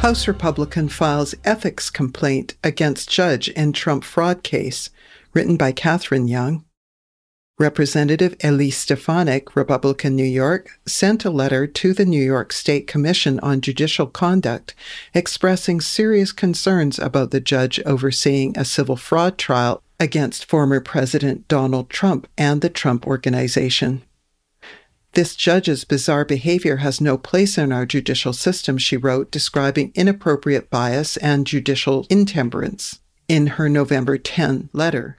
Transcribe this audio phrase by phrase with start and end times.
[0.00, 4.88] House Republican files ethics complaint against judge in Trump fraud case,
[5.34, 6.64] written by Catherine Yang.
[7.58, 13.38] Representative Elise Stefanik, Republican New York, sent a letter to the New York State Commission
[13.40, 14.74] on Judicial Conduct
[15.12, 21.90] expressing serious concerns about the judge overseeing a civil fraud trial against former President Donald
[21.90, 24.00] Trump and the Trump Organization.
[25.14, 30.70] This judge's bizarre behavior has no place in our judicial system, she wrote, describing inappropriate
[30.70, 35.18] bias and judicial intemperance in her November 10 letter.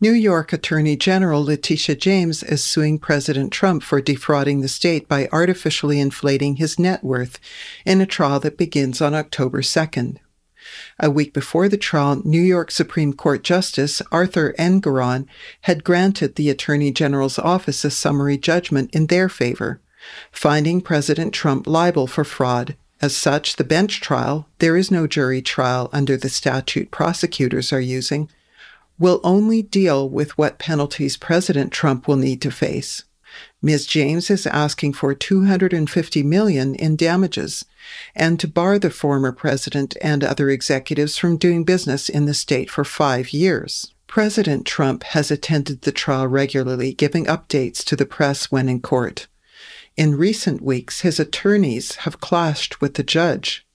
[0.00, 5.28] New York Attorney General Letitia James is suing President Trump for defrauding the state by
[5.32, 7.40] artificially inflating his net worth
[7.84, 10.18] in a trial that begins on October 2nd.
[10.98, 15.26] A week before the trial, New York Supreme Court Justice Arthur Engoron
[15.62, 19.80] had granted the Attorney General's office a summary judgment in their favor,
[20.32, 22.76] finding President Trump liable for fraud.
[23.00, 27.80] As such, the bench trial, there is no jury trial under the statute prosecutors are
[27.80, 28.28] using,
[28.98, 33.04] will only deal with what penalties President Trump will need to face.
[33.62, 33.86] Ms.
[33.86, 37.64] James is asking for 250 million in damages
[38.14, 42.70] and to bar the former president and other executives from doing business in the state
[42.70, 43.92] for 5 years.
[44.06, 49.26] President Trump has attended the trial regularly, giving updates to the press when in court.
[49.96, 53.66] In recent weeks, his attorneys have clashed with the judge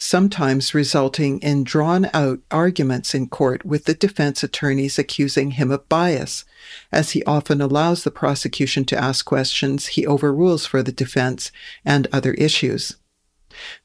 [0.00, 5.86] sometimes resulting in drawn out arguments in court with the defense attorneys accusing him of
[5.90, 6.46] bias.
[6.90, 11.52] As he often allows the prosecution to ask questions, he overrules for the defense
[11.84, 12.96] and other issues.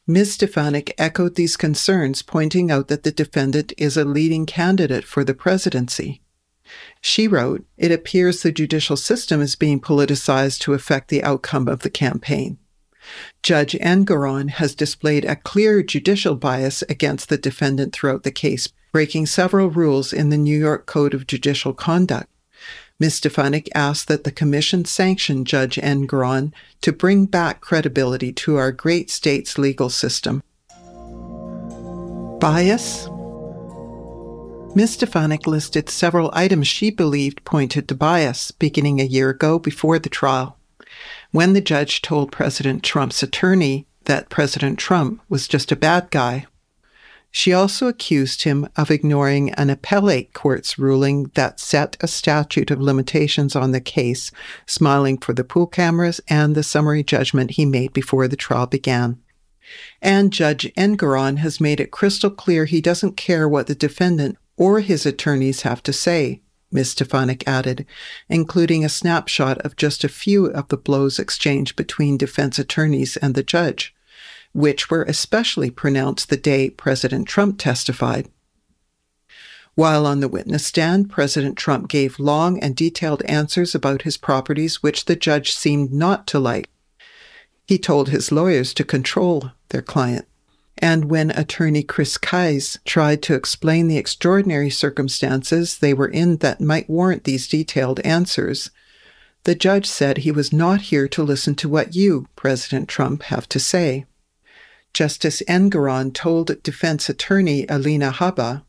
[0.07, 0.35] Ms.
[0.35, 5.33] Stefanik echoed these concerns, pointing out that the defendant is a leading candidate for the
[5.33, 6.21] presidency.
[7.01, 11.81] She wrote, It appears the judicial system is being politicized to affect the outcome of
[11.81, 12.57] the campaign.
[13.43, 19.25] Judge Engoron has displayed a clear judicial bias against the defendant throughout the case, breaking
[19.25, 22.29] several rules in the New York Code of Judicial Conduct.
[22.99, 23.15] Ms.
[23.15, 29.09] Stefanik asked that the Commission sanction Judge Engoron to bring back credibility to our great
[29.09, 30.41] state's legal system.
[32.39, 33.09] Bias?
[34.75, 34.93] Ms.
[34.93, 40.09] Stefanik listed several items she believed pointed to bias beginning a year ago before the
[40.09, 40.54] trial
[41.35, 46.45] when the judge told President Trump's attorney that President Trump was just a bad guy.
[47.29, 52.79] She also accused him of ignoring an appellate court's ruling that set a statute of
[52.79, 54.31] limitations on the case,
[54.65, 59.21] smiling for the pool cameras and the summary judgment he made before the trial began.
[60.01, 64.79] And Judge Engoron has made it crystal clear he doesn't care what the defendant or
[64.79, 66.39] his attorneys have to say.
[66.75, 66.91] Ms.
[66.91, 67.85] Stefanik added,
[68.29, 73.33] including a snapshot of just a few of the blows exchanged between defense attorneys and
[73.33, 73.95] the judge,
[74.53, 78.27] which were especially pronounced the day President Trump testified.
[79.73, 84.83] While on the witness stand, President Trump gave long and detailed answers about his properties,
[84.83, 86.69] which the judge seemed not to like.
[87.67, 90.27] He told his lawyers to control their client.
[90.77, 96.59] And when attorney Chris Kise tried to explain the extraordinary circumstances they were in that
[96.59, 98.71] might warrant these detailed answers,
[99.45, 103.47] the judge said he was not here to listen to what you, President Trump, have
[103.49, 104.05] to say.
[104.93, 108.63] Justice Engoron told defense attorney Alina Habba,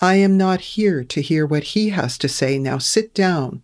[0.00, 2.58] I am not here to hear what he has to say.
[2.58, 3.62] Now sit down.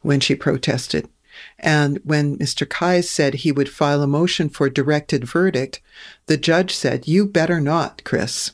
[0.00, 1.08] When she protested,
[1.58, 2.66] and when Mr.
[2.66, 5.80] Kise said he would file a motion for directed verdict,
[6.26, 8.52] the judge said, You better not, Chris.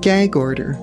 [0.00, 0.78] Gag order.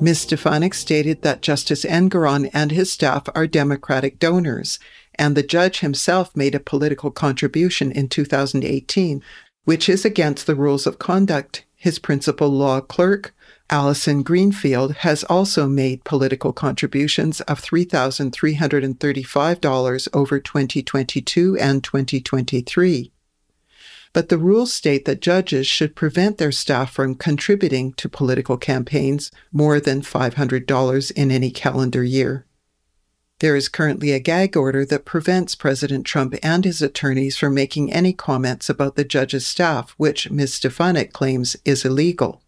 [0.00, 0.20] Ms.
[0.20, 4.78] Stefanik stated that Justice Engoron and his staff are Democratic donors,
[5.14, 9.22] and the judge himself made a political contribution in 2018,
[9.64, 11.64] which is against the rules of conduct.
[11.74, 13.34] His principal law clerk,
[13.68, 23.12] Allison Greenfield has also made political contributions of $3,335 over 2022 and 2023.
[24.12, 29.32] But the rules state that judges should prevent their staff from contributing to political campaigns
[29.52, 32.46] more than $500 in any calendar year.
[33.40, 37.92] There is currently a gag order that prevents President Trump and his attorneys from making
[37.92, 40.54] any comments about the judge's staff, which Ms.
[40.54, 42.40] Stefanik claims is illegal.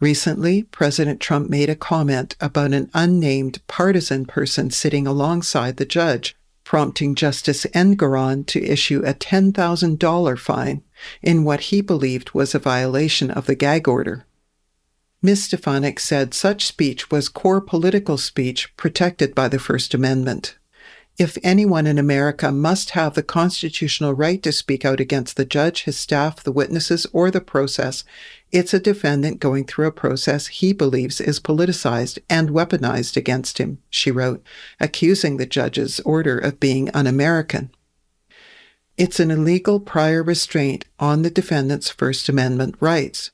[0.00, 6.36] Recently, President Trump made a comment about an unnamed partisan person sitting alongside the judge,
[6.62, 10.82] prompting Justice Engoron to issue a $10,000 fine
[11.20, 14.24] in what he believed was a violation of the gag order.
[15.20, 15.44] Ms.
[15.44, 20.56] Stefanik said such speech was core political speech protected by the First Amendment.
[21.18, 25.82] If anyone in America must have the constitutional right to speak out against the judge,
[25.82, 28.04] his staff, the witnesses, or the process,
[28.52, 33.78] it's a defendant going through a process he believes is politicized and weaponized against him,
[33.90, 34.44] she wrote,
[34.78, 37.72] accusing the judge's order of being un American.
[38.96, 43.32] It's an illegal prior restraint on the defendant's First Amendment rights.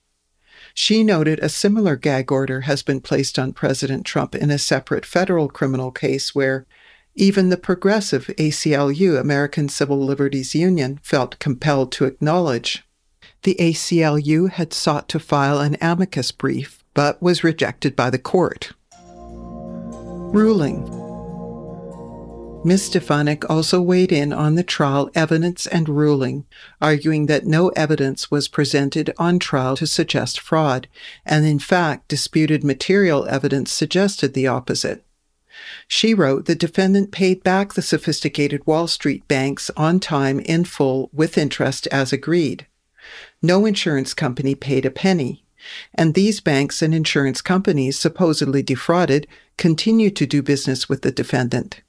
[0.72, 5.04] She noted a similar gag order has been placed on President Trump in a separate
[5.04, 6.66] federal criminal case where
[7.14, 12.84] even the progressive ACLU, American Civil Liberties Union, felt compelled to acknowledge.
[13.43, 18.72] The ACLU had sought to file an amicus brief, but was rejected by the court.
[20.32, 20.90] Ruling
[22.64, 22.87] Ms.
[22.87, 26.46] Stefanik also weighed in on the trial evidence and ruling,
[26.81, 30.88] arguing that no evidence was presented on trial to suggest fraud,
[31.26, 35.05] and in fact, disputed material evidence suggested the opposite.
[35.86, 41.10] She wrote the defendant paid back the sophisticated Wall Street banks on time in full
[41.12, 42.66] with interest as agreed.
[43.42, 45.44] No insurance company paid a penny,
[45.94, 51.82] and these banks and insurance companies supposedly defrauded continue to do business with the defendant.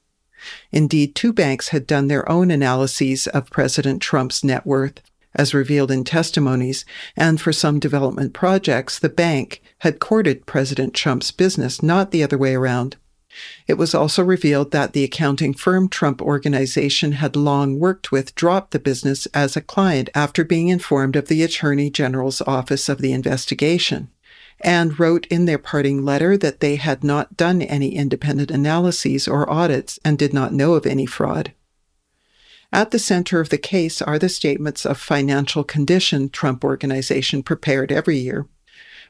[0.72, 5.02] Indeed, two banks had done their own analyses of President Trump's net worth,
[5.34, 6.86] as revealed in testimonies,
[7.18, 12.38] and for some development projects, the bank had courted President Trump's business, not the other
[12.38, 12.96] way around.
[13.68, 18.72] It was also revealed that the accounting firm Trump Organization had long worked with dropped
[18.72, 23.14] the business as a client after being informed of the Attorney General's Office of the
[23.14, 24.10] investigation
[24.62, 29.50] and wrote in their parting letter that they had not done any independent analyses or
[29.50, 31.52] audits and did not know of any fraud.
[32.72, 37.92] At the center of the case are the statements of financial condition Trump Organization prepared
[37.92, 38.48] every year,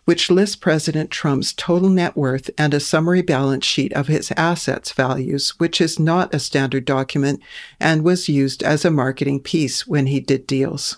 [0.05, 4.91] which lists President Trump's total net worth and a summary balance sheet of his assets
[4.91, 7.41] values, which is not a standard document
[7.79, 10.97] and was used as a marketing piece when he did deals.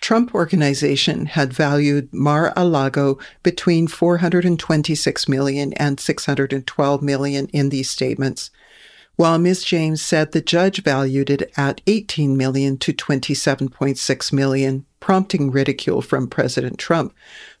[0.00, 8.50] Trump Organization had valued Mar-a-Lago between 426 million and 612 million in these statements,
[9.14, 9.62] while Ms.
[9.62, 16.28] James said the judge valued it at 18 million to 27.6 million, prompting ridicule from
[16.28, 17.12] President Trump,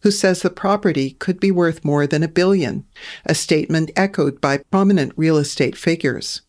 [0.02, 2.86] who says the property could be worth more than a billion,
[3.26, 6.42] a statement echoed by prominent real estate figures.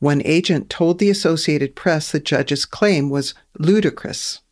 [0.00, 4.42] One agent told the Associated Press the judge's claim was ludicrous.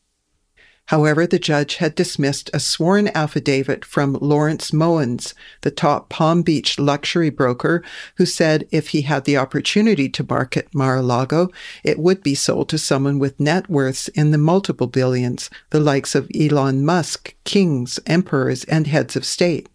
[0.87, 5.33] However, the judge had dismissed a sworn affidavit from Lawrence Moens,
[5.63, 7.83] the top Palm Beach luxury broker,
[8.17, 11.51] who said if he had the opportunity to market Mar-a-Lago,
[11.85, 16.15] it would be sold to someone with net worths in the multiple billions, the likes
[16.15, 19.69] of Elon Musk, kings, emperors, and heads of state.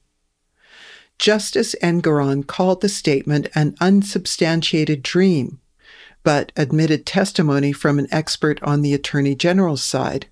[1.18, 5.60] Justice Engoron called the statement an unsubstantiated dream,
[6.24, 10.28] but admitted testimony from an expert on the Attorney General's side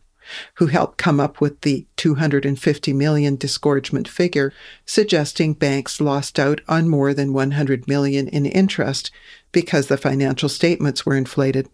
[0.56, 4.54] who helped come up with the 250 million disgorgement figure,
[4.86, 9.12] suggesting banks lost out on more than 100 million in interest
[9.52, 11.70] because the financial statements were inflated.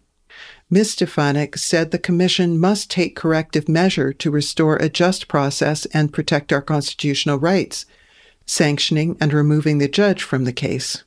[0.70, 0.92] Ms.
[0.92, 6.52] Stefanik said the Commission must take corrective measure to restore a just process and protect
[6.52, 7.84] our constitutional rights,
[8.46, 11.04] sanctioning and removing the judge from the case.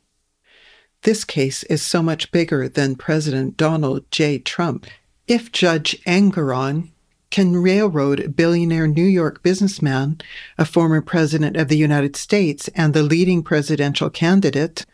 [1.02, 4.40] This case is so much bigger than President Donald J.
[4.40, 4.86] Trump.
[5.28, 6.92] If Judge Engoron
[7.36, 10.18] can railroad billionaire New York businessman,
[10.58, 14.86] a former president of the United States, and the leading presidential candidate.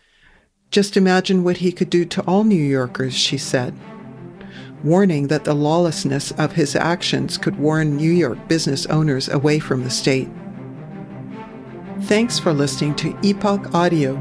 [0.71, 3.75] Just imagine what he could do to all New Yorkers, she said,
[4.83, 9.83] warning that the lawlessness of his actions could warn New York business owners away from
[9.83, 10.27] the state.
[12.05, 14.19] Thanks for listening to Epoch Audio.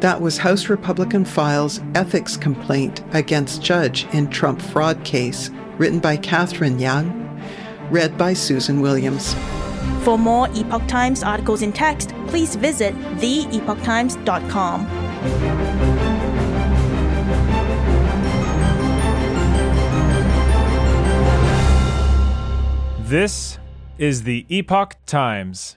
[0.00, 6.16] That was House Republican Files Ethics Complaint Against Judge in Trump Fraud Case, written by
[6.16, 7.21] Catherine Yang
[7.92, 9.34] read by Susan Williams.
[10.02, 14.86] For more Epoch Times articles in text, please visit theepochtimes.com.
[23.04, 23.58] This
[23.98, 25.76] is the Epoch Times.